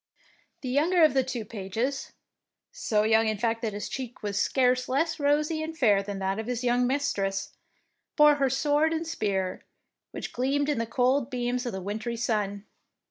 The 0.61 0.69
younger 0.69 1.03
of 1.03 1.13
the 1.13 1.23
two 1.23 1.45
pages— 1.45 2.13
so 2.71 3.03
young 3.03 3.27
in 3.27 3.37
fact 3.37 3.61
that 3.61 3.73
his 3.73 3.87
cheek 3.87 4.23
was 4.23 4.41
scarce 4.41 4.89
less 4.89 5.19
rosy 5.19 5.61
and 5.61 5.77
fair 5.77 6.01
than 6.01 6.17
that 6.17 6.39
of 6.39 6.47
his 6.47 6.63
young 6.63 6.87
mistress— 6.87 7.55
bore 8.15 8.37
her 8.37 8.49
sword 8.49 8.93
and 8.93 9.05
spear, 9.05 9.63
which 10.09 10.33
gleamed 10.33 10.69
in 10.69 10.79
the 10.79 10.87
cold 10.87 11.29
beams 11.29 11.67
of 11.67 11.73
the 11.73 11.83
wintry 11.83 12.17
sun. 12.17 12.65